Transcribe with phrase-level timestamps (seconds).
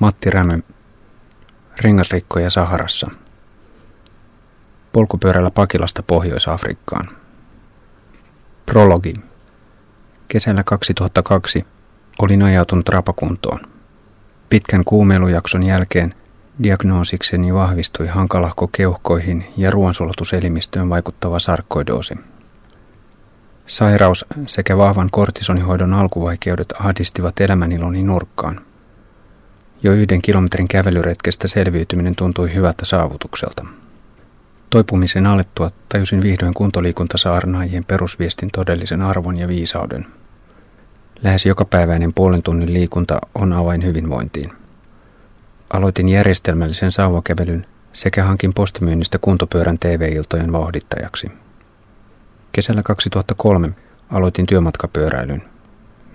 [0.00, 0.58] Matti Rämö,
[1.80, 3.10] rengasrikkoja Saharassa.
[4.92, 7.08] Polkupyörällä Pakilasta Pohjois-Afrikkaan.
[8.66, 9.14] Prologi.
[10.28, 11.66] Kesällä 2002
[12.18, 13.60] olin ajautunut rapakuntoon.
[14.48, 16.14] Pitkän kuumeilujakson jälkeen
[16.62, 22.14] diagnoosikseni vahvistui hankalahko keuhkoihin ja ruoansulatuselimmistöön vaikuttava sarkkoidoosi.
[23.66, 28.69] Sairaus sekä vahvan kortisonihoidon alkuvaikeudet ahdistivat elämäniloni nurkkaan.
[29.82, 33.66] Jo yhden kilometrin kävelyretkestä selviytyminen tuntui hyvältä saavutukselta.
[34.70, 40.06] Toipumisen alettua tajusin vihdoin kuntoliikuntasaarnaajien perusviestin todellisen arvon ja viisauden.
[41.22, 44.52] Lähes jokapäiväinen puolen tunnin liikunta on avain hyvinvointiin.
[45.72, 51.30] Aloitin järjestelmällisen sauvakävelyn sekä hankin postimyynnistä kuntopyörän TV-iltojen vauhdittajaksi.
[52.52, 53.70] Kesällä 2003
[54.10, 55.42] aloitin työmatkapyöräilyn.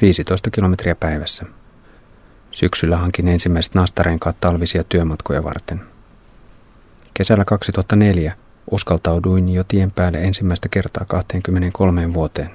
[0.01, 1.45] 15 kilometriä päivässä.
[2.55, 5.81] Syksyllä hankin ensimmäiset nastarenkaat talvisia työmatkoja varten.
[7.13, 8.33] Kesällä 2004
[8.71, 12.49] uskaltauduin jo tien päälle ensimmäistä kertaa 23 vuoteen.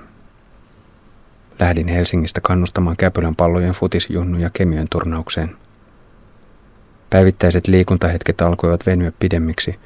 [1.59, 5.57] Lähdin Helsingistä kannustamaan Käpylän pallojen futisjunnuja kemien turnaukseen.
[7.11, 9.79] Päivittäiset liikuntahetket alkoivat venyä pidemmiksi–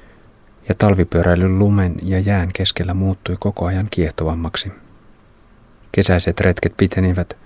[0.69, 4.73] ja talvipyöräily lumen ja jään keskellä muuttui koko ajan kiehtovammaksi.
[5.93, 7.37] Kesäiset retket pitenivät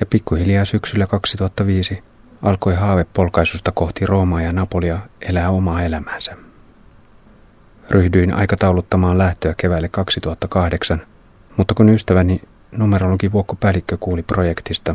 [0.00, 2.02] ja pikkuhiljaa syksyllä 2005
[2.44, 6.36] alkoi haave polkaisusta kohti Roomaa ja Napolia elää omaa elämäänsä.
[7.90, 11.06] Ryhdyin aikatauluttamaan lähtöä keväälle 2008,
[11.56, 12.40] mutta kun ystäväni
[12.72, 14.94] numerologi Vuokko Pälikkö kuuli projektista,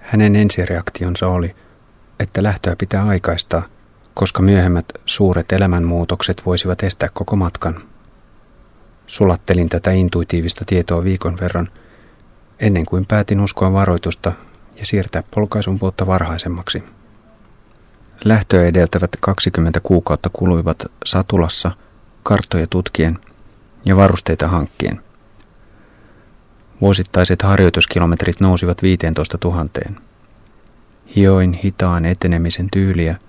[0.00, 1.54] hänen ensireaktionsa oli,
[2.20, 3.62] että lähtöä pitää aikaistaa–
[4.14, 7.82] koska myöhemmät suuret elämänmuutokset voisivat estää koko matkan.
[9.06, 11.68] Sulattelin tätä intuitiivista tietoa viikon verran
[12.60, 14.32] ennen kuin päätin uskoa varoitusta
[14.78, 16.82] ja siirtää polkaisun vuotta varhaisemmaksi.
[18.24, 21.70] Lähtöä edeltävät 20 kuukautta kuluivat satulassa,
[22.22, 23.18] karttoja tutkien
[23.84, 25.00] ja varusteita hankkien.
[26.80, 29.66] Vuosittaiset harjoituskilometrit nousivat 15 000.
[31.16, 33.16] Hioin hitaan etenemisen tyyliä–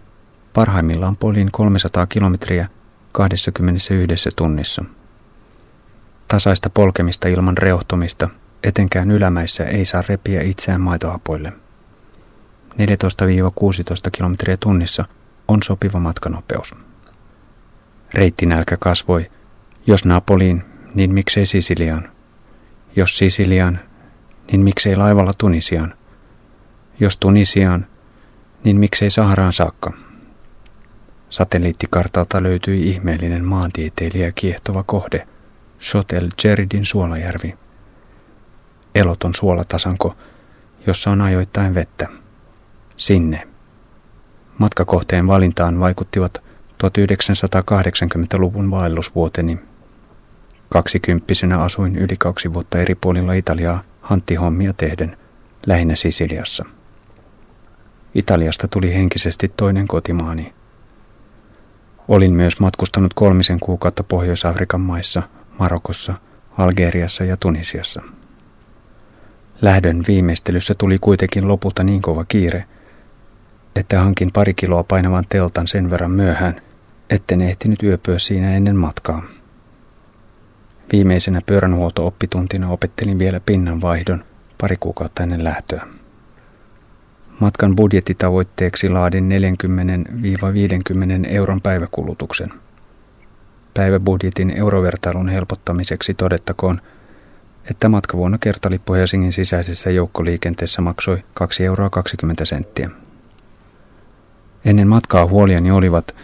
[0.56, 2.68] Parhaimmillaan polin 300 kilometriä
[3.12, 4.84] 21 tunnissa.
[6.28, 8.30] Tasaista polkemista ilman reuhtomista,
[8.66, 11.54] etenkään ylämäissä ei saa repiä itseään maitohapoille.
[12.74, 12.76] 14-16
[14.12, 15.06] kilometriä tunnissa
[15.48, 16.76] on sopiva matkanopeus.
[18.14, 19.32] Reittinälkä kasvoi.
[19.88, 22.10] Jos Napoliin, niin miksei Sisiliaan?
[22.96, 23.80] Jos Sisiliaan,
[24.52, 25.94] niin miksei laivalla Tunisiaan?
[27.00, 27.88] Jos Tunisiaan,
[28.64, 29.94] niin miksei Saharaan saakka?
[31.30, 35.28] Satelliittikartalta löytyi ihmeellinen maantieteilijä kiehtova kohde,
[35.82, 37.65] Shotel Jeridin suolajärvi.
[38.96, 40.16] Eloton suolatasanko,
[40.88, 42.08] jossa on ajoittain vettä.
[42.98, 43.48] Sinne.
[44.58, 46.44] Matkakohteen valintaan vaikuttivat
[46.84, 49.60] 1980-luvun vaellusvuoteni.
[50.70, 55.18] Kaksikymppisenä asuin yli kaksi vuotta eri puolilla Italiaa hanttihommia tehden,
[55.66, 56.66] lähinnä Sisiliassa.
[58.16, 60.54] Italiasta tuli henkisesti toinen kotimaani–
[62.08, 65.24] Olin myös matkustanut kolmisen kuukautta Pohjois-Afrikan maissa,
[65.60, 66.14] Marokossa,
[66.58, 68.02] Algeriassa ja Tunisiassa.
[69.62, 72.66] Lähdön viimeistelyssä tuli kuitenkin lopulta niin kova kiire,
[73.76, 76.62] että hankin pari kiloa painavan teltan sen verran myöhään,
[77.10, 79.24] etten ehtinyt yöpyä siinä ennen matkaa.
[80.92, 84.24] Viimeisenä pyöränhuolto-oppituntina opettelin vielä pinnanvaihdon
[84.62, 85.88] pari kuukautta ennen lähtöä.
[87.40, 89.30] Matkan budjettitavoitteeksi laadin
[91.26, 92.50] 40-50 euron päiväkulutuksen.
[93.74, 96.82] Päiväbudjetin eurovertailun helpottamiseksi todettakoon,
[97.70, 101.90] että matkavuonna kertalippu Helsingin sisäisessä joukkoliikenteessä maksoi 2,20 euroa.
[104.66, 106.16] Ennen matkaa huoliani olivat,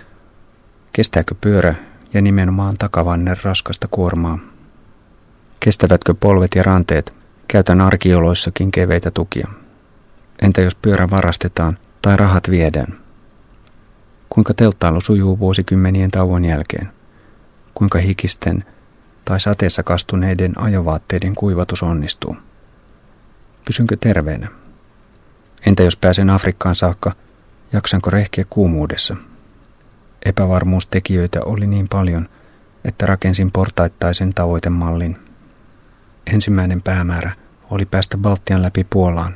[0.93, 1.75] kestääkö pyörä
[2.13, 4.39] ja nimenomaan takavanner raskasta kuormaa.
[5.59, 7.13] Kestävätkö polvet ja ranteet,
[7.47, 9.47] käytän arkioloissakin keveitä tukia.
[10.41, 12.97] Entä jos pyörä varastetaan tai rahat viedään?
[14.29, 16.89] Kuinka telttailu sujuu vuosikymmenien tauon jälkeen?
[17.73, 18.63] Kuinka hikisten
[19.31, 22.37] tai sateessa kastuneiden ajovaatteiden kuivatus onnistuu?
[23.65, 24.47] Pysynkö terveenä?
[25.65, 27.11] Entä jos pääsen Afrikkaan saakka,
[27.73, 29.15] jaksanko rehkiä kuumuudessa?
[30.25, 32.29] Epävarmuustekijöitä oli niin paljon,
[32.85, 35.17] että rakensin portaittaisen tavoitemallin.
[36.33, 37.31] Ensimmäinen päämäärä
[37.69, 39.35] oli päästä Baltian läpi Puolaan.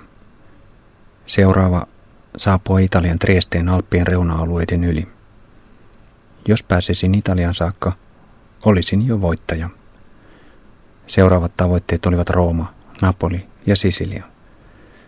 [1.25, 1.87] Seuraava
[2.37, 5.07] saapui Italian Triesteen Alppien reuna-alueiden yli.
[6.47, 7.93] Jos pääsisin Italian saakka,
[8.65, 9.69] olisin jo voittaja.
[11.07, 14.23] Seuraavat tavoitteet olivat Rooma, Napoli ja Sisilia.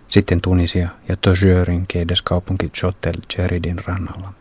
[0.07, 1.88] sitten Tunisia ja Tojörin
[2.23, 4.33] kaupunki Chotel Cheridin rannalla.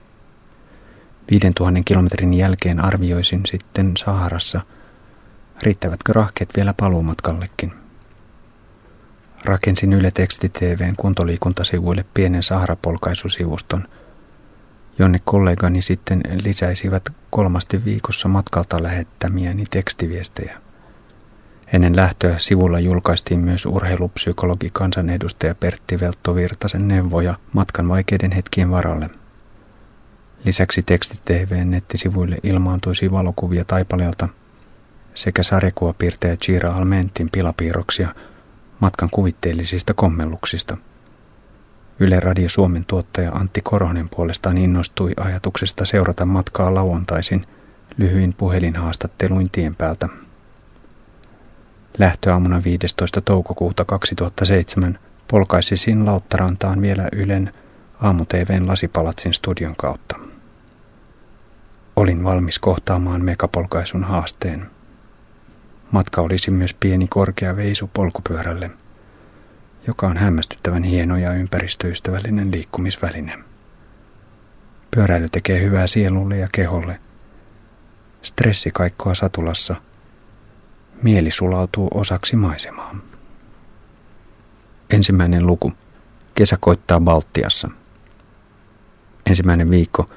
[1.30, 4.60] 5000 kilometrin jälkeen arvioisin sitten Saharassa,
[5.62, 7.72] riittävätkö rahkeet vielä paluumatkallekin.
[9.44, 13.88] Rakensin Yle Teksti TVn kuntoliikuntasivuille pienen Sahara-polkaisusivuston,
[14.98, 20.65] jonne kollegani sitten lisäisivät kolmasti viikossa matkalta lähettämiäni tekstiviestejä.
[21.72, 29.10] Ennen lähtöä sivulla julkaistiin myös urheilupsykologi kansanedustaja Pertti Veltto Virtasen neuvoja matkan vaikeiden hetkien varalle.
[30.44, 34.28] Lisäksi teksti TVn nettisivuille ilmaantuisi valokuvia Taipaleelta
[35.14, 38.14] sekä sarjakuvapiirtäjä Chira Almentin pilapiirroksia
[38.80, 40.76] matkan kuvitteellisista kommelluksista.
[42.00, 47.46] Yle Radio Suomen tuottaja Antti Korhonen puolestaan innostui ajatuksesta seurata matkaa lauantaisin
[47.96, 50.08] lyhyin puhelinhaastatteluin tien päältä
[51.98, 53.20] Lähtöaamuna 15.
[53.20, 54.98] toukokuuta 2007
[55.28, 57.52] polkaisisin Lauttarantaan vielä Ylen
[58.00, 60.16] aamu-TVn lasipalatsin studion kautta.
[61.96, 64.66] Olin valmis kohtaamaan megapolkaisun haasteen.
[65.90, 68.70] Matka olisi myös pieni korkea veisu polkupyörälle,
[69.86, 73.38] joka on hämmästyttävän hieno ja ympäristöystävällinen liikkumisväline.
[74.90, 77.00] Pyöräily tekee hyvää sielulle ja keholle.
[78.22, 79.76] Stressi kaikkoa satulassa–
[81.02, 82.96] Mieli sulautuu osaksi maisemaa.
[84.90, 85.72] Ensimmäinen luku.
[86.34, 87.70] Kesä koittaa Baltiassa.
[89.26, 90.10] Ensimmäinen viikko.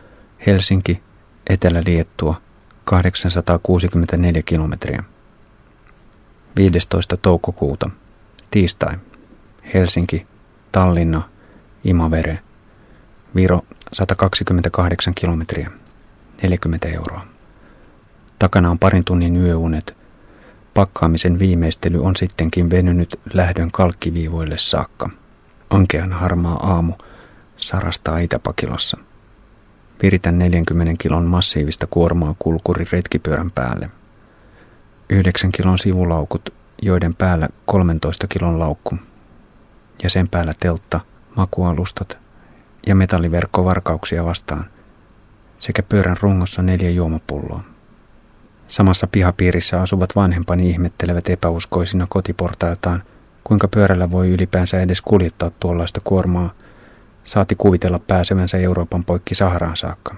[0.45, 1.01] Helsinki,
[1.49, 2.41] Etelä-Liettua,
[2.85, 5.03] 864 kilometriä.
[6.55, 7.17] 15.
[7.17, 7.89] toukokuuta.
[8.51, 8.97] Tiistai.
[9.73, 10.27] Helsinki,
[10.71, 11.29] Tallinna,
[11.83, 12.39] Imavere,
[13.35, 13.61] Viro
[13.93, 15.71] 128 kilometriä,
[16.41, 17.25] 40 euroa.
[18.39, 19.98] Takana on parin tunnin yöunet
[20.79, 25.09] Pakkaamisen viimeistely on sittenkin venynyt lähdön kalkkiviivoille saakka.
[25.69, 26.93] Ankean harmaa aamu
[27.57, 28.97] sarastaa Itäpakilassa.
[30.03, 33.89] Viritän 40 kilon massiivista kuormaa kulkuri retkipyörän päälle.
[35.09, 38.97] 9 kilon sivulaukut, joiden päällä 13 kilon laukku.
[40.03, 40.99] Ja sen päällä teltta,
[41.35, 42.17] makualustat
[42.87, 44.65] ja metalliverkkovarkauksia vastaan
[45.57, 47.63] sekä pyörän rungossa neljä juomapulloa.
[48.69, 53.03] Samassa pihapiirissä asuvat vanhempani ihmettelevät epäuskoisina kotiportailtaan,
[53.43, 56.53] kuinka pyörällä voi ylipäänsä edes kuljettaa tuollaista kuormaa,
[57.25, 60.15] saati kuvitella pääsevänsä Euroopan poikki Saharaan saakka.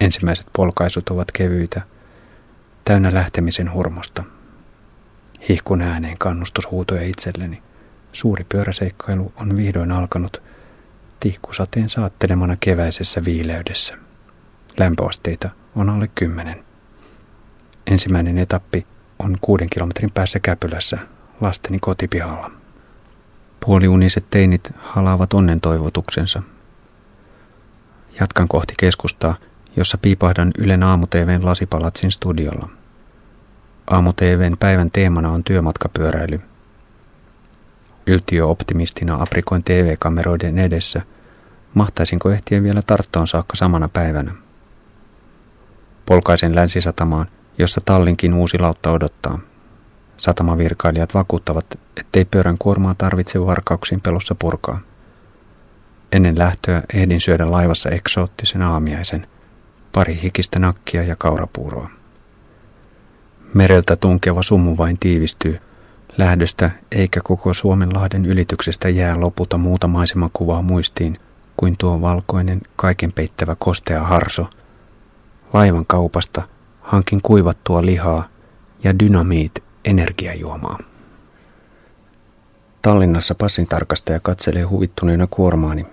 [0.00, 1.82] Ensimmäiset polkaisut ovat kevyitä,
[2.84, 4.24] täynnä lähtemisen hurmosta.
[5.48, 7.62] Hihkun ääneen kannustushuutoja itselleni.
[8.12, 10.42] Suuri pyöräseikkailu on vihdoin alkanut
[11.20, 13.94] tihkusateen saattelemana keväisessä viileydessä.
[14.78, 16.64] Lämpöasteita on alle kymmenen.
[17.86, 18.86] Ensimmäinen etappi
[19.18, 20.98] on kuuden kilometrin päässä Käpylässä,
[21.40, 22.50] lasteni kotipihalla.
[23.66, 26.42] Puoliuniset teinit halaavat onnen toivotuksensa.
[28.20, 29.34] Jatkan kohti keskustaa,
[29.76, 32.68] jossa piipahdan Ylen aamu-TVn lasipalatsin studiolla.
[33.90, 36.40] Aamu-TVn päivän teemana on työmatkapyöräily.
[38.06, 41.02] Yltiö-optimistina aprikoin TV-kameroiden edessä,
[41.74, 44.43] mahtaisinko ehtiä vielä Tarttoon saakka samana päivänä.
[46.06, 47.26] Polkaisen länsisatamaan,
[47.58, 49.38] jossa Tallinkin uusi lautta odottaa.
[50.16, 51.66] Satamavirkailijat vakuuttavat,
[51.96, 54.80] ettei pyörän kuormaa tarvitse varkauksiin pelossa purkaa.
[56.12, 59.26] Ennen lähtöä ehdin syödä laivassa eksoottisen aamiaisen,
[59.92, 61.90] pari hikistä nakkia ja kaurapuuroa.
[63.54, 65.58] Mereltä tunkeva sumu vain tiivistyy.
[66.18, 71.18] Lähdöstä eikä koko Suomenlahden ylityksestä jää lopulta muuta maisemakuvaa muistiin
[71.56, 74.48] kuin tuo valkoinen, kaiken peittävä kostea harso–
[75.54, 76.42] Laivan kaupasta
[76.80, 78.28] hankin kuivattua lihaa
[78.84, 80.78] ja dynamiit energiajuomaa.
[82.82, 85.86] Tallinnassa passin tarkastaja katselee huvittuneena kuormaani.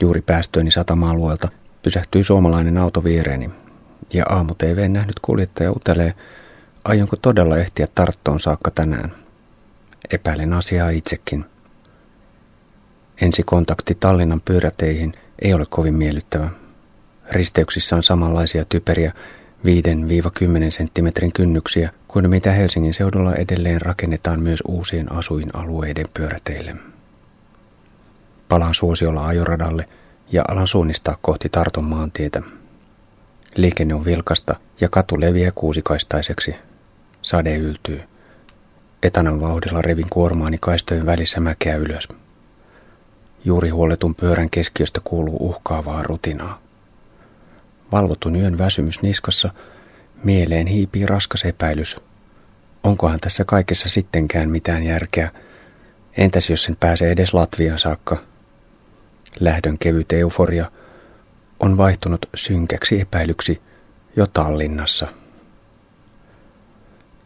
[0.00, 1.48] Juuri päästööni satama-alueelta
[1.82, 3.50] pysähtyi suomalainen auto viereeni
[4.12, 6.14] ja aamu TV nähnyt kuljettaja utelee,
[6.84, 9.12] aionko todella ehtiä tarttoon saakka tänään.
[10.10, 11.44] Epäilen asiaa itsekin.
[13.20, 16.61] Ensi kontakti Tallinnan pyöräteihin ei ole kovin miellyttävä.
[17.32, 19.12] Risteyksissä on samanlaisia typeriä
[19.64, 19.64] 5-10
[20.68, 26.76] senttimetrin kynnyksiä kuin mitä Helsingin seudulla edelleen rakennetaan myös uusien asuinalueiden pyöräteille.
[28.48, 29.86] Palaan suosiolla ajoradalle
[30.32, 32.42] ja alan suunnistaa kohti Tarton maantietä.
[33.56, 36.54] Liikenne on vilkasta ja katu leviää kuusikaistaiseksi.
[37.22, 38.02] Sade yltyy.
[39.02, 42.08] Etanan vauhdilla revin kuormaani kaistojen välissä mäkeä ylös.
[43.44, 46.61] Juuri huoletun pyörän keskiöstä kuuluu uhkaavaa rutinaa.
[47.92, 49.50] Valvotun yön väsymys niskassa,
[50.24, 52.00] mieleen hiipii raskas epäilys.
[52.82, 55.30] Onkohan tässä kaikessa sittenkään mitään järkeä,
[56.16, 58.16] Entäs jos sen pääsee edes Latviaan saakka?
[59.40, 60.70] Lähdön kevyt euforia
[61.60, 63.60] on vaihtunut synkäksi epäilyksi
[64.16, 65.06] jo Tallinnassa.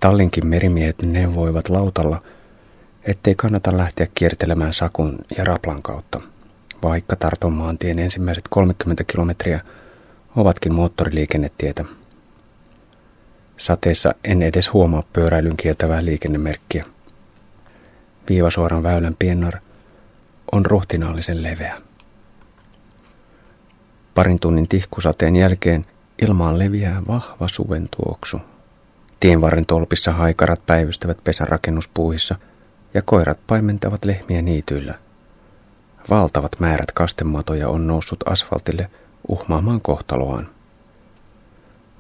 [0.00, 2.22] Tallinkin merimiehet neuvoivat lautalla,
[3.02, 6.20] ettei kannata lähteä kiertelemään Sakun ja Raplan kautta,
[6.82, 9.60] vaikka Tarton maantien ensimmäiset 30 kilometriä
[10.36, 11.84] ovatkin moottoriliikennetietä.
[13.56, 16.84] Sateessa en edes huomaa pyöräilyn kieltävää liikennemerkkiä.
[18.28, 19.54] Viivasuoran väylän piennor
[20.52, 21.82] on ruhtinaallisen leveä.
[24.14, 25.86] Parin tunnin tihkusateen jälkeen
[26.22, 28.40] ilmaan leviää vahva suven tuoksu.
[29.20, 32.36] Tienvarren tolpissa haikarat päivystävät pesärakennuspuuhissa
[32.94, 34.94] ja koirat paimentavat lehmiä niityillä.
[36.10, 38.90] Valtavat määrät kastematoja on noussut asfaltille
[39.28, 40.48] uhmaamaan kohtaloaan.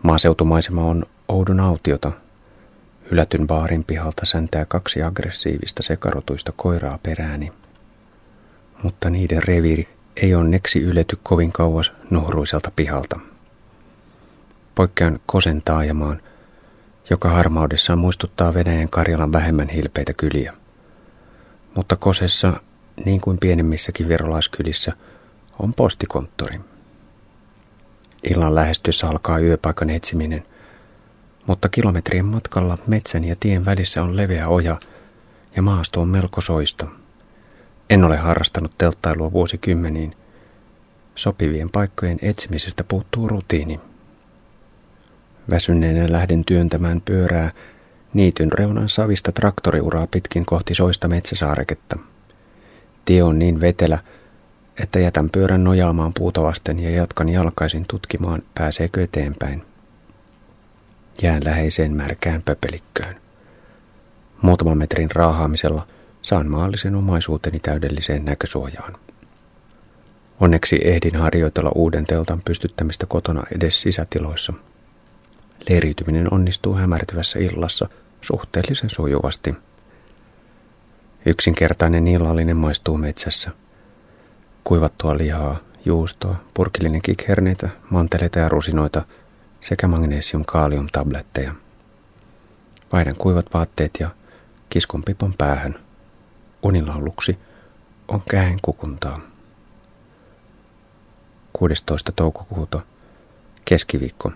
[0.02, 2.12] Maaseutumaisema on oudon autiota.
[3.10, 7.52] Hylätyn baarin pihalta säntää kaksi aggressiivista sekarotuista koiraa perääni.
[8.82, 13.20] Mutta niiden reviiri ei onneksi ylety kovin kauas nuhruiselta pihalta.
[14.74, 16.22] Poikkean Kosen taajamaan,
[17.10, 20.52] joka harmaudessaan muistuttaa Venäjän Karjalan vähemmän hilpeitä kyliä.
[21.74, 22.60] Mutta Kosessa,
[23.04, 24.92] niin kuin pienemmissäkin virolaiskylissä,
[25.58, 26.60] on postikonttori.
[28.30, 30.44] Illan lähestyessä alkaa yöpaikan etsiminen,
[31.46, 34.78] mutta kilometrien matkalla metsän ja tien välissä on leveä oja
[35.56, 36.86] ja maasto on melko soista.
[37.90, 40.16] En ole harrastanut telttailua vuosikymmeniin.
[41.14, 43.80] Sopivien paikkojen etsimisestä puuttuu rutiini.
[45.50, 47.50] Väsyneenä lähden työntämään pyörää
[48.14, 51.98] niityn reunan savista traktoriuraa pitkin kohti soista metsäsaareketta.
[53.04, 53.98] Tie on niin vetelä,
[54.82, 59.62] että jätän pyörän nojaamaan puuta vasten ja jatkan jalkaisin tutkimaan, pääseekö eteenpäin.
[61.22, 63.16] Jään läheiseen märkään pöpelikköön.
[64.42, 65.86] Muutaman metrin raahaamisella
[66.22, 68.96] saan maallisen omaisuuteni täydelliseen näkösuojaan.
[70.40, 74.52] Onneksi ehdin harjoitella uuden teltan pystyttämistä kotona edes sisätiloissa.
[75.70, 77.88] Leiriytyminen onnistuu hämärtyvässä illassa
[78.20, 79.54] suhteellisen sujuvasti.
[81.26, 83.50] Yksinkertainen illallinen maistuu metsässä–
[84.66, 89.02] kuivattua lihaa, juustoa, purkillinen kikherneitä, manteleita ja rusinoita
[89.60, 91.52] sekä magnesium-kaalium-tabletteja.
[92.92, 94.10] Vaihdan kuivat vaatteet ja
[94.70, 95.74] kiskon pipon päähän.
[96.62, 97.38] Unilauluksi
[98.08, 99.20] on käen kukuntaa.
[101.52, 102.12] 16.
[102.12, 102.80] toukokuuta,
[103.64, 104.32] keskiviikko.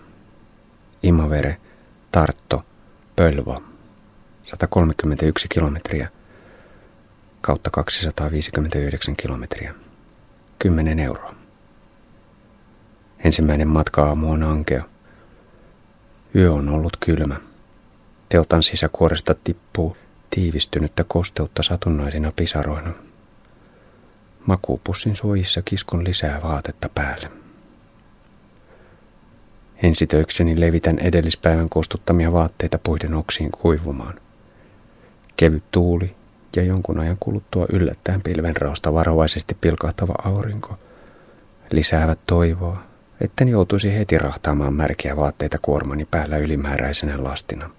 [1.02, 1.56] Imavere,
[2.12, 2.64] Tartto,
[3.16, 3.60] Pölva,
[4.42, 6.08] 131 kilometriä
[7.40, 9.74] kautta 259 kilometriä.
[10.62, 11.34] 10 euroa.
[13.24, 14.84] Ensimmäinen matka-aamu on ankea.
[16.34, 17.36] Yö on ollut kylmä.
[18.28, 19.96] Teltan sisäkuoresta tippuu
[20.30, 22.92] tiivistynyttä kosteutta satunnaisina pisaroina.
[24.46, 27.30] Makuupussin suojissa kiskon lisää vaatetta päälle.
[29.82, 34.20] Ensitöikseni levitän edellispäivän kostuttamia vaatteita puiden oksiin kuivumaan.
[35.36, 36.19] Kevyt tuuli
[36.56, 40.78] ja jonkun ajan kuluttua yllättäen pilvenrausta varovaisesti pilkahtava aurinko
[41.70, 42.82] lisäävät toivoa,
[43.20, 47.70] etten joutuisi heti rahtaamaan märkiä vaatteita kuormani päällä ylimääräisenä lastina.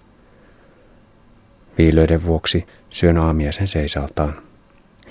[1.77, 4.41] Viilöiden vuoksi syön aamiaisen seisaltaan.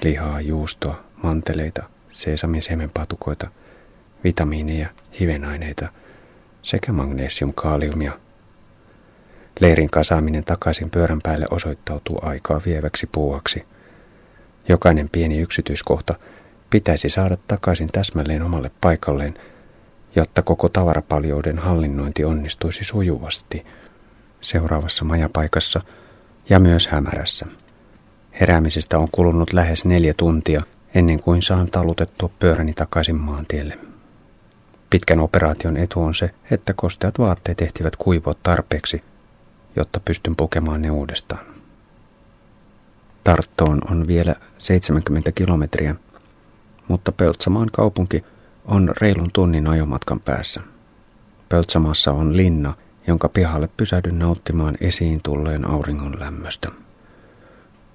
[0.02, 3.50] Lihaa, juustoa, manteleita, seesamin siemenpatukoita,
[4.24, 4.88] vitamiineja,
[5.20, 5.88] hivenaineita
[6.62, 8.12] sekä magnesium-kaaliumia–
[9.60, 13.64] Leirin kasaaminen takaisin pyörän päälle osoittautuu aikaa vieväksi puuhaksi.
[14.68, 16.14] Jokainen pieni yksityiskohta
[16.70, 19.34] pitäisi saada takaisin täsmälleen omalle paikalleen,
[20.16, 23.64] jotta koko tavarapaljouden hallinnointi onnistuisi sujuvasti
[24.40, 25.80] seuraavassa majapaikassa
[26.48, 27.46] ja myös hämärässä.
[28.40, 30.62] Heräämisestä on kulunut lähes neljä tuntia
[30.94, 33.78] ennen kuin saan talutettua pyöräni takaisin maantielle.
[34.90, 39.02] Pitkän operaation etu on se, että kosteat vaatteet ehtivät kuivua tarpeeksi,
[39.76, 41.46] jotta pystyn pukemaan ne uudestaan.
[43.24, 45.94] Tarttoon on vielä 70 kilometriä,
[46.88, 48.24] mutta Pöltsamaan kaupunki
[48.64, 50.60] on reilun tunnin ajomatkan päässä.
[51.48, 52.74] Pöltsamaassa on linna,
[53.06, 56.68] jonka pihalle pysähdyn nauttimaan esiin tulleen auringon lämmöstä.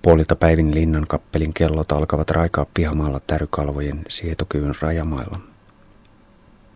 [0.01, 5.39] Puolilta päivin linnan kappelin kellot alkavat raikaa pihamaalla tärykalvojen sietokyvyn rajamailla.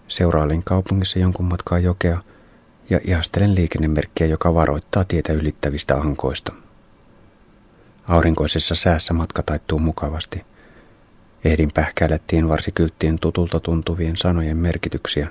[0.07, 2.21] Seuraalin kaupungissa jonkun matkaa jokea–
[2.89, 6.53] ja ihastelen liikennemerkkiä, joka varoittaa tietä ylittävistä ankoista.
[8.07, 10.45] Aurinkoisessa säässä matka taittuu mukavasti.
[11.43, 15.27] Ehdin pähkäillä tienvarsikylttien tutulta tuntuvien sanojen merkityksiä.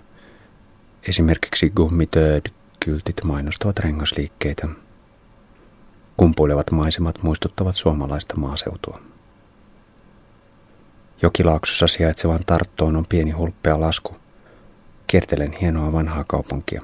[1.09, 4.69] Esimerkiksi gummitööd-kyltit mainostavat rengasliikkeitä.
[6.17, 9.01] Kumpuilevat maisemat muistuttavat suomalaista maaseutua.
[11.23, 14.17] Jokilaaksossa sijaitsevan Tarttoon on pieni hulppea lasku.
[15.07, 16.83] Kiertelen hienoa vanhaa kaupunkia.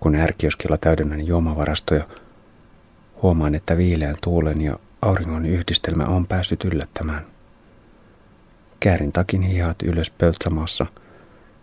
[0.00, 2.06] Kun ärkioskilla täydennän juomavarastoja,
[3.22, 7.26] huomaan, että viileän tuulen ja auringon yhdistelmä on päässyt yllättämään.
[8.80, 10.86] Käärin takin hihat ylös pöltsamassa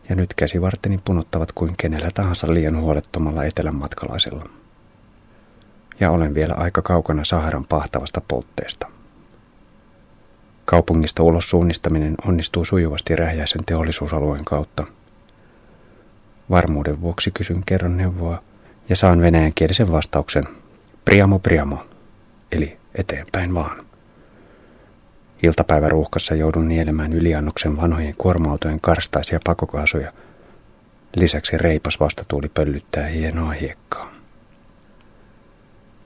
[0.09, 4.49] ja nyt käsivarteni punottavat kuin kenellä tahansa liian huolettomalla etelän matkalaisella.
[5.99, 8.87] Ja olen vielä aika kaukana Saharan pahtavasta poltteesta.
[10.65, 14.83] Kaupungista ulos suunnistaminen onnistuu sujuvasti rähjäisen teollisuusalueen kautta.
[16.49, 18.43] Varmuuden vuoksi kysyn kerron neuvoa
[18.89, 20.43] ja saan venäjänkielisen vastauksen
[21.05, 21.85] priamo priamo,
[22.51, 23.85] eli eteenpäin vaan.
[25.43, 30.13] Iltapäiväruuhkassa joudun nielemään yliannoksen vanhojen kuorma-autojen karstaisia pakokaasuja.
[31.15, 34.11] Lisäksi reipas vastatuuli pöllyttää hienoa hiekkaa.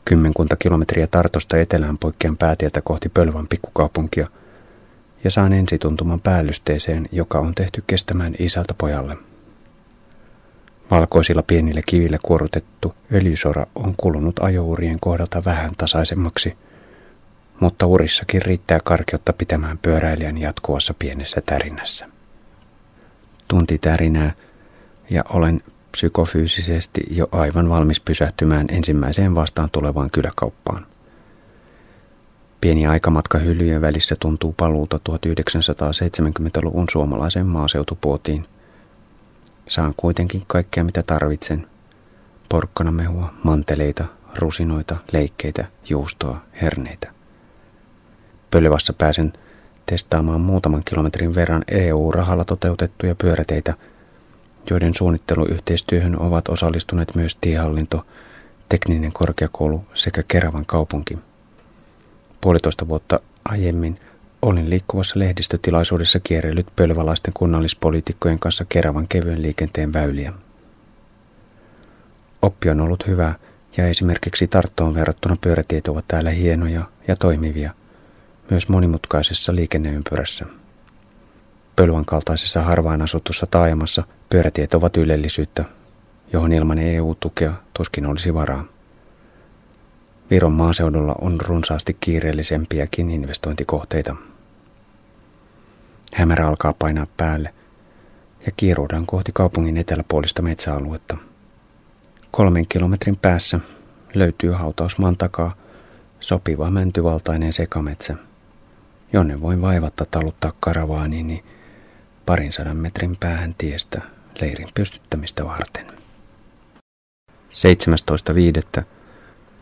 [0.05, 4.27] Kymmenkunta kilometriä Tartosta etelään poikkean päätieltä kohti Pölvan pikkukaupunkia–
[5.23, 9.17] ja saan ensituntuman päällysteeseen, joka on tehty kestämään isältä pojalle.
[10.91, 16.57] Valkoisilla pienillä kivillä kuorutettu öljysora on kulunut ajourien kohdalta vähän tasaisemmaksi,
[17.59, 22.09] mutta urissakin riittää karkeutta pitämään pyöräilijän jatkuvassa pienessä tärinässä.
[23.47, 24.31] Tunti tärinää
[25.09, 30.85] ja olen psykofyysisesti jo aivan valmis pysähtymään ensimmäiseen vastaan tulevaan kyläkauppaan.
[32.61, 38.45] Pieni aikamatka hyllyjen välissä tuntuu paluuta 1970-luvun suomalaiseen maaseutupuotiin.
[39.69, 41.67] Saan kuitenkin kaikkea mitä tarvitsen.
[42.49, 47.11] Porkkanamehua, manteleita, rusinoita, leikkeitä, juustoa, herneitä.
[48.51, 49.33] Pölvassa pääsen
[49.85, 53.73] testaamaan muutaman kilometrin verran EU-rahalla toteutettuja pyöräteitä,
[54.69, 58.05] joiden suunnitteluyhteistyöhön ovat osallistuneet myös tiehallinto,
[58.69, 61.17] tekninen korkeakoulu sekä Keravan kaupunki.
[62.41, 63.99] Puolitoista vuotta aiemmin
[64.41, 70.33] olin liikkuvassa lehdistötilaisuudessa kierrellyt pölvalaisten kunnallispoliitikkojen kanssa Keravan kevyen liikenteen väyliä.
[72.41, 73.35] Oppi on ollut hyvä
[73.77, 77.73] ja esimerkiksi Tarttoon verrattuna pyörätiet ovat täällä hienoja ja toimivia,
[78.49, 80.45] myös monimutkaisessa liikenneympyrässä.
[81.75, 85.65] Pölvan kaltaisessa harvaan asutussa taajamassa pyörätiet ovat ylellisyyttä,
[86.33, 88.65] johon ilman EU-tukea tuskin olisi varaa.
[90.29, 94.15] Viron maaseudulla on runsaasti kiireellisempiäkin investointikohteita.
[96.15, 97.53] Hämärä alkaa painaa päälle
[98.45, 101.17] ja kiiruudaan kohti kaupungin eteläpuolista metsäaluetta.
[102.31, 103.59] Kolmen kilometrin päässä
[104.13, 105.55] löytyy hautausmaan takaa
[106.19, 108.15] sopiva mäntyvaltainen sekametsä,
[109.13, 111.43] jonne voin vaivatta taluttaa karavaanini
[112.25, 114.01] parin sadan metrin päähän tiestä
[114.41, 115.87] leirin pystyttämistä varten.
[118.77, 118.83] 17.5.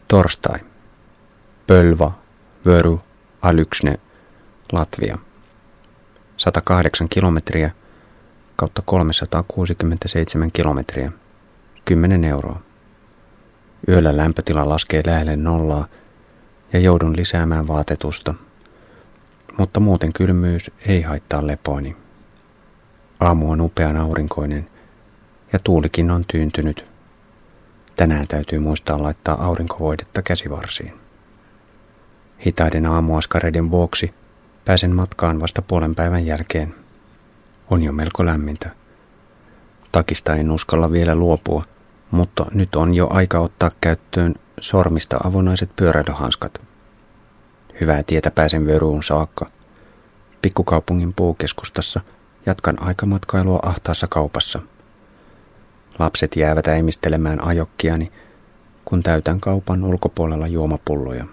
[0.07, 0.59] Torstai.
[1.67, 2.19] Pölva,
[2.65, 3.01] Vöru,
[3.41, 3.99] Alyksne,
[4.71, 5.17] Latvia.
[6.37, 7.71] 108 kilometriä
[8.55, 11.11] kautta 367 kilometriä.
[11.85, 12.61] 10 euroa.
[13.89, 15.87] Yöllä lämpötila laskee lähelle nollaa
[16.73, 18.33] ja joudun lisäämään vaatetusta.
[19.57, 21.97] Mutta muuten kylmyys ei haittaa lepoini.
[23.19, 24.69] Aamu on upean aurinkoinen
[25.53, 26.85] ja tuulikin on tyyntynyt.
[27.95, 30.93] Tänään täytyy muistaa laittaa aurinkovoidetta käsivarsiin.
[32.45, 34.13] Hitaiden aamuaskareiden vuoksi
[34.67, 36.75] pääsen matkaan vasta puolen päivän jälkeen.
[37.69, 38.69] On jo melko lämmintä.
[39.91, 41.63] Takista en uskalla vielä luopua,
[42.11, 46.61] mutta nyt on jo aika ottaa käyttöön sormista avonaiset pyöräilyhanskat.
[47.81, 49.51] Hyvää tietä pääsen Vöruun saakka.
[50.41, 52.01] Pikkukaupungin puukeskustassa
[52.45, 54.59] jatkan aikamatkailua ahtaassa kaupassa–
[55.99, 58.11] Lapset jäävät äimistelemään ajokkiani,
[58.85, 61.25] kun täytän kaupan ulkopuolella juomapulloja.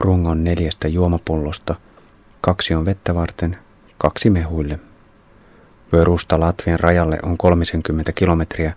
[0.00, 1.74] Rungon neljästä juomapullosta,
[2.40, 3.56] kaksi on vettä varten,
[3.98, 4.78] kaksi mehuille.
[5.92, 8.72] Vörusta Latvian rajalle on 30 kilometriä,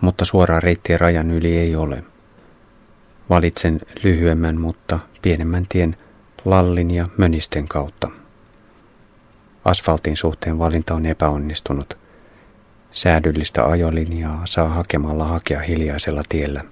[0.00, 2.04] mutta suoraan reittien rajan yli ei ole.
[3.30, 5.96] Valitsen lyhyemmän, mutta pienemmän tien
[6.44, 8.10] Lallin ja Mönisten kautta.
[9.64, 11.98] Asfaltin suhteen valinta on epäonnistunut–
[12.94, 16.64] Säädyllistä ajolinjaa saa hakemalla hakea hiljaisella tiellä.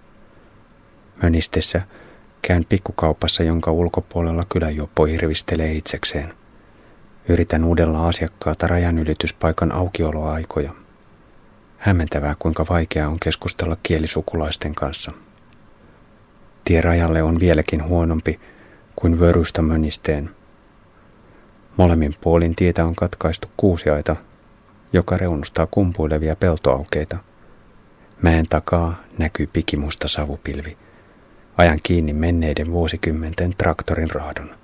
[1.22, 1.82] Mönistessä
[2.42, 6.34] käyn pikkukaupassa, jonka ulkopuolella kyläjuoppo hirvistelee itsekseen.
[7.28, 10.72] Yritän uudella asiakkaata rajanylityspaikan aukioloaikoja.
[11.78, 15.12] Hämmentävää, kuinka vaikeaa on keskustella kielisukulaisten kanssa.
[16.64, 18.40] Tie rajalle on vieläkin huonompi
[18.96, 20.30] kuin vörystä mönisteen.
[21.76, 24.16] Molemmin puolin tietä on katkaistu kuusiaita
[24.92, 27.18] joka reunustaa kumpuilevia peltoaukeita.
[28.22, 30.76] Mäen takaa näkyy pikimusta savupilvi.
[31.56, 34.54] Ajan kiinni menneiden vuosikymmenten traktorin raadon.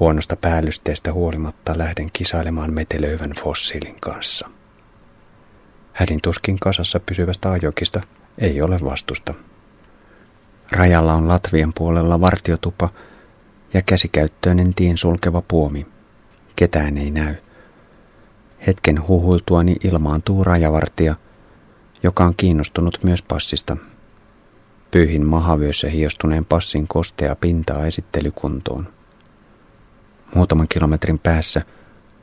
[0.00, 4.50] Huonosta päällysteestä huolimatta lähden kisailemaan metelöivän fossiilin kanssa.
[5.92, 8.00] Hädin tuskin kasassa pysyvästä ajokista
[8.38, 9.34] ei ole vastusta.
[10.72, 12.88] Rajalla on Latvian puolella vartiotupa
[13.74, 15.86] ja käsikäyttöinen tien sulkeva puomi.
[16.56, 17.34] Ketään ei näy.
[18.66, 21.14] Hetken huhuiltuani ilmaantuu rajavartija,
[22.02, 23.76] joka on kiinnostunut myös passista.
[24.90, 28.88] Pyyhin mahavyössä hiostuneen passin kostea pintaa esittelykuntoon.
[30.34, 31.62] Muutaman kilometrin päässä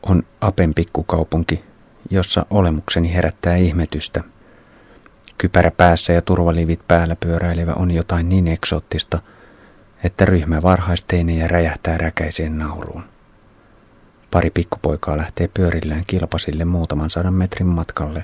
[0.04, 1.64] on Apen pikkukaupunki,
[2.10, 4.24] jossa olemukseni herättää ihmetystä.
[5.38, 9.20] Kypärä päässä ja turvalivit päällä pyöräilevä on jotain niin eksoottista,
[10.04, 13.04] että ryhmä varhaisteinejä räjähtää räkäiseen nauruun.
[14.32, 18.24] Pari pikkupoikaa lähtee pyörillään kilpasille muutaman sadan metrin matkalle.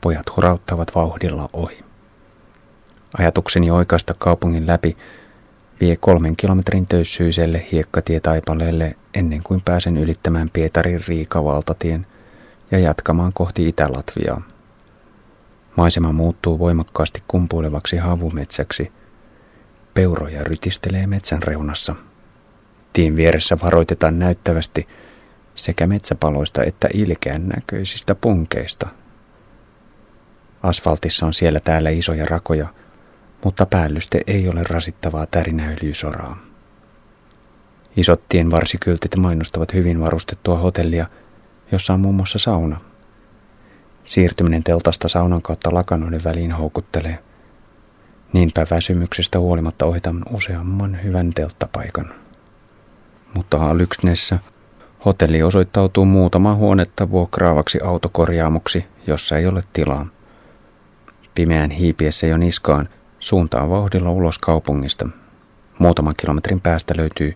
[0.00, 1.91] Pojat hurauttavat vauhdilla ohi.
[3.18, 4.96] Ajatukseni oikaista kaupungin läpi
[5.80, 12.06] vie kolmen kilometrin töyssyiselle hiekkatietaipaleelle ennen kuin pääsen ylittämään Pietarin Riika-valtatien
[12.70, 14.42] ja jatkamaan kohti Itä-Latviaa.
[15.76, 18.92] Maisema muuttuu voimakkaasti kumpuilevaksi havumetsäksi.
[19.94, 21.94] Peuroja rytistelee metsän reunassa.
[22.92, 24.88] Tien vieressä varoitetaan näyttävästi
[25.54, 28.88] sekä metsäpaloista että ilkeän näköisistä punkeista.
[30.62, 32.66] Asfaltissa on siellä täällä isoja rakoja–
[33.44, 36.36] mutta päällyste ei ole rasittavaa tärinäöljysoraa.
[37.96, 41.06] Isot tien varsikyltit mainostavat hyvin varustettua hotellia,
[41.72, 42.80] jossa on muun muassa sauna.
[44.04, 47.18] Siirtyminen teltasta saunan kautta lakanoiden väliin houkuttelee.
[48.32, 52.14] Niinpä väsymyksestä huolimatta ohitan useamman hyvän telttapaikan.
[53.34, 54.38] Mutta Alyksnessä
[55.04, 60.06] hotelli osoittautuu muutama huonetta vuokraavaksi autokorjaamuksi, jossa ei ole tilaa.
[61.34, 62.88] Pimeän hiipiessä jo niskaan–
[63.22, 65.08] Suuntaan vauhdilla ulos kaupungista.
[65.78, 67.34] Muutaman kilometrin päästä löytyy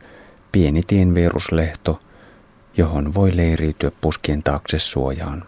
[0.53, 2.01] pieni tienviruslehto,
[2.77, 5.45] johon voi leiriytyä puskien taakse suojaan.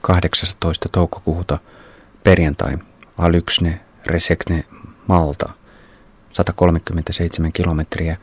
[0.00, 0.88] 18.
[0.92, 1.58] toukokuuta
[2.24, 2.78] perjantai
[3.18, 4.64] Alyksne Resekne
[5.06, 5.52] Malta
[6.32, 8.16] 137 kilometriä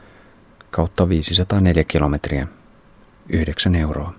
[0.71, 2.47] kautta 504 kilometriä
[3.29, 4.13] 9 euroa.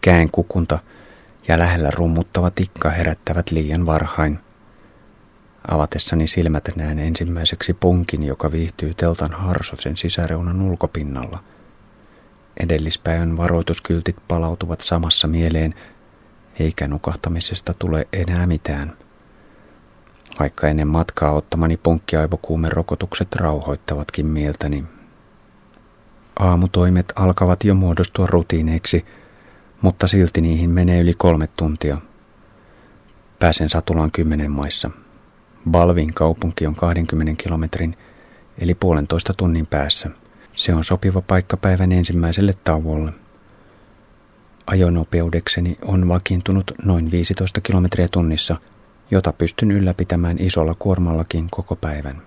[0.00, 0.78] Käen kukunta
[1.48, 4.38] ja lähellä rummuttava tikka herättävät liian varhain–
[5.68, 11.38] Avatessani silmät näen ensimmäiseksi punkin, joka viihtyy teltan harsosen sisäreunan ulkopinnalla.
[12.60, 15.74] Edellispäivän varoituskyltit palautuvat samassa mieleen,
[16.58, 18.92] eikä nukahtamisesta tule enää mitään.
[20.40, 24.84] Vaikka ennen matkaa ottamani punkkiaivokuumen rokotukset rauhoittavatkin mieltäni.
[26.38, 29.04] Aamutoimet alkavat jo muodostua rutiineiksi,
[29.82, 31.98] mutta silti niihin menee yli kolme tuntia.
[33.38, 34.90] Pääsen satulaan kymmenen maissa.
[35.70, 37.96] Balvin kaupunki on 20 kilometrin
[38.58, 40.10] eli puolentoista tunnin päässä.
[40.54, 43.12] Se on sopiva paikka päivän ensimmäiselle tauolle.
[44.66, 48.56] Ajonopeudekseni on vakiintunut noin 15 kilometriä tunnissa,
[49.10, 52.22] jota pystyn ylläpitämään isolla kuormallakin koko päivän.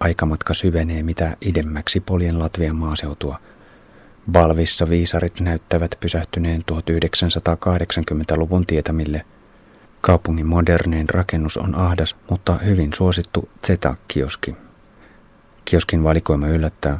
[0.00, 3.38] Aikamatka syvenee mitä idemmäksi poljen Latvian maaseutua.
[4.32, 9.24] Balvissa viisarit näyttävät pysähtyneen 1980-luvun tietämille–
[10.02, 14.56] Kaupungin modernein rakennus on ahdas, mutta hyvin suosittu Zeta-kioski.
[15.64, 16.98] Kioskin valikoima yllättää.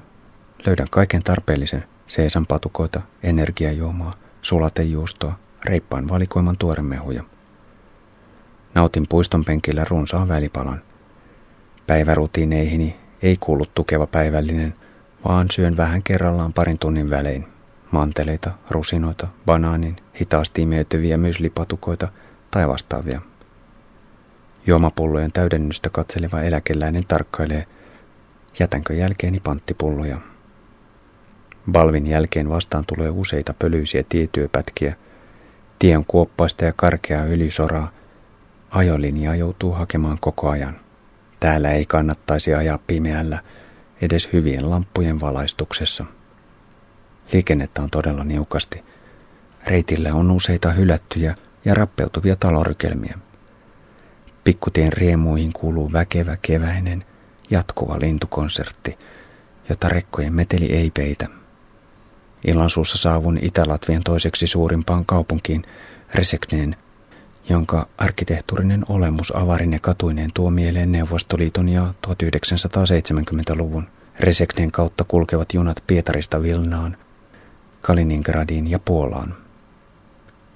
[0.66, 4.10] Löydän kaiken tarpeellisen, seesanpatukoita, energiajuomaa,
[4.42, 7.22] sulatejuustoa, reippaan valikoiman tuoremehuja.
[8.74, 10.82] Nautin puiston penkillä runsaan välipalan.
[11.86, 14.74] Päivärutiineihini ei kuulu tukeva päivällinen,
[15.24, 17.46] vaan syön vähän kerrallaan parin tunnin välein.
[17.90, 22.08] Manteleita, rusinoita, banaanin, hitaasti imeytyviä myslipatukoita–
[22.52, 23.20] tai vastaavia.
[24.66, 27.66] Juomapullojen täydennystä katseleva eläkeläinen tarkkailee,
[28.58, 30.18] jätänkö jälkeeni panttipulloja.
[31.72, 34.96] Balvin jälkeen vastaan tulee useita pölyisiä tietyöpätkiä.
[35.78, 37.90] Tie on kuoppaista ja karkeaa ylisoraa.
[38.70, 40.80] Ajolinjaa joutuu hakemaan koko ajan.
[41.40, 43.38] Täällä ei kannattaisi ajaa pimeällä,
[44.00, 46.04] edes hyvien lamppujen valaistuksessa.
[47.32, 48.84] Liikennettä on todella niukasti.
[49.66, 53.18] Reitillä on useita hylättyjä, ja rappeutuvia talorykelmiä.
[54.44, 57.04] Pikkutien riemuihin kuuluu väkevä keväinen,
[57.50, 58.98] jatkuva lintukonsertti,
[59.68, 61.28] jota rekkojen meteli ei peitä.
[62.46, 65.64] Illansuussa saavun Itä-Latvian toiseksi suurimpaan kaupunkiin,
[66.14, 66.76] Resekneen,
[67.48, 73.88] jonka arkkitehtuurinen olemus avarine katuineen tuo mieleen Neuvostoliiton ja 1970-luvun.
[74.20, 76.96] Resekneen kautta kulkevat junat Pietarista Vilnaan,
[77.80, 79.41] Kaliningradiin ja Puolaan.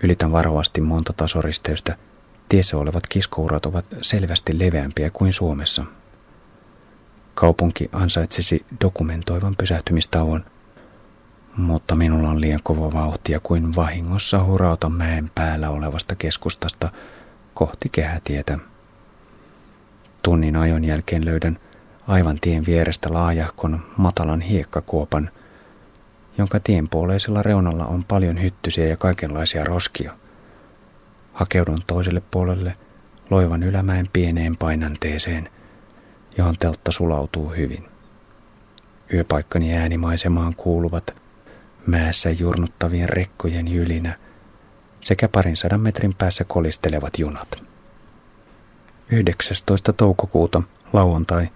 [0.03, 1.97] Ylitän varovasti monta tasoristeystä.
[2.49, 5.85] Tiessä olevat kiskourat ovat selvästi leveämpiä kuin Suomessa.
[7.35, 10.45] Kaupunki ansaitsisi dokumentoivan pysähtymistauon,
[11.57, 16.93] mutta minulla on liian kova vauhtia kuin vahingossa hurauta mäen päällä olevasta keskustasta
[17.55, 18.59] kohti kehätietä.
[20.23, 21.59] Tunnin ajon jälkeen löydän
[22.07, 25.31] aivan tien vierestä laajahkon matalan hiekkakuopan,
[26.39, 30.13] jonka tienpuoleisella reunalla on paljon hyttysiä ja kaikenlaisia roskia.
[31.33, 32.77] Hakeudun toiselle puolelle
[33.31, 35.51] loivan ylämäen pieneen painanteeseen,
[36.39, 37.89] johon teltta sulautuu hyvin.
[39.13, 41.15] Yöpaikkani äänimaisemaan kuuluvat
[41.87, 44.19] mäessä jurnuttavien rekkojen jylinä
[45.01, 47.63] sekä parin sadan metrin päässä kolistelevat junat.
[49.11, 49.93] 19.
[49.93, 51.49] toukokuuta lauantai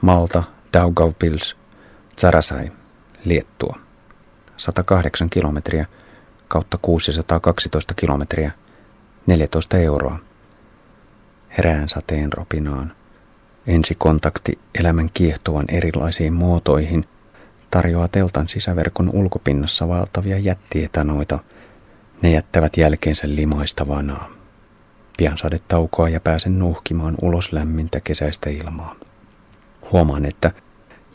[0.00, 1.56] Malta Daugavpils
[2.16, 2.72] Tsarasai
[3.24, 3.87] Liettua
[4.58, 5.86] 108 kilometriä
[6.48, 8.50] kautta 612 kilometriä
[9.26, 10.18] 14 euroa.
[11.58, 12.92] Herään sateen ropinaan.
[13.66, 17.04] Ensi kontakti elämän kiehtovan erilaisiin muotoihin
[17.70, 21.38] tarjoaa teltan sisäverkon ulkopinnassa valtavia jättietanoita.
[22.22, 24.30] Ne jättävät jälkeensä limaista vanaa.
[25.16, 28.94] Pian sadetaukoa ja pääsen nuhkimaan ulos lämmintä kesäistä ilmaa.
[29.92, 30.52] Huomaan, että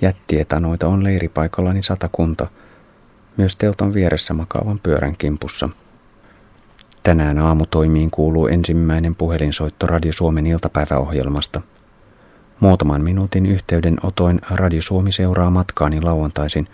[0.01, 2.47] jättietanoita on leiripaikallani satakunta,
[3.37, 5.69] myös teltan vieressä makaavan pyörän kimpussa.
[7.03, 11.61] Tänään aamutoimiin kuuluu ensimmäinen puhelinsoitto Radio Suomen iltapäiväohjelmasta.
[12.59, 16.67] Muutaman minuutin yhteydenotoin Radio Suomi seuraa matkaani lauantaisin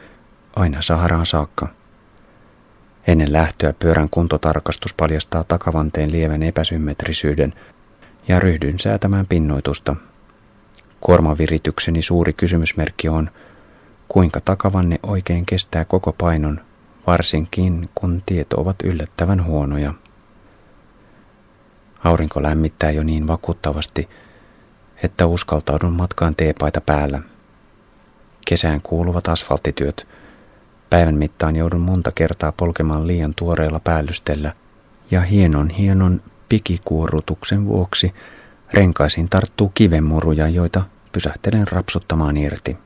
[0.55, 1.67] aina Saharaan saakka.
[3.07, 7.53] Ennen lähtöä pyörän kuntotarkastus paljastaa takavanteen lievän epäsymmetrisyyden
[8.27, 9.95] ja ryhdyn säätämään pinnoitusta–
[11.01, 13.29] Kuormaviritykseni suuri kysymysmerkki on,
[14.09, 16.61] kuinka takavanne oikein kestää koko painon,
[17.07, 19.93] varsinkin kun tiet ovat yllättävän huonoja.
[22.03, 24.09] Aurinko lämmittää jo niin vakuuttavasti,
[25.03, 27.21] että uskaltaudun matkaan teepaita päällä.
[28.45, 30.07] Kesään kuuluvat asfalttityöt.
[30.89, 34.53] Päivän mittaan joudun monta kertaa polkemaan liian tuoreella päällystellä,
[35.11, 38.13] ja hienon hienon pikikuorutuksen vuoksi–
[38.73, 42.77] Renkaisiin tarttuu kivenmuruja, joita pysähtelen rapsuttamaan irti.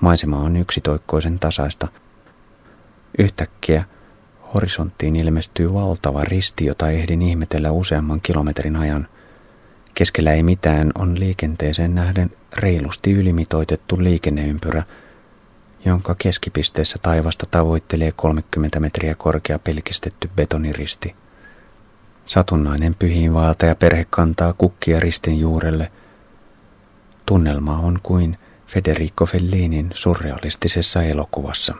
[0.00, 1.88] Maisema on yksitoikkoisen tasaista.
[3.18, 3.84] Yhtäkkiä
[4.54, 9.08] horisonttiin ilmestyy valtava risti, jota ehdin ihmetellä useamman kilometrin ajan.
[9.94, 14.82] Keskellä ei mitään on liikenteeseen nähden reilusti ylimitoitettu liikenneympyrä,
[15.84, 21.14] jonka keskipisteessä taivasta tavoittelee 30 metriä korkea pelkistetty betoniristi.
[22.26, 25.92] Satunnainen pyhiinvaeltaja perhe kantaa kukkia ristin juurelle.
[27.26, 31.74] Tunnelma on kuin Federico Fellinin surrealistisessa elokuvassa.